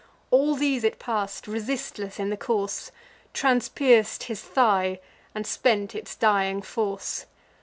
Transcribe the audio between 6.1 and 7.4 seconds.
dying force.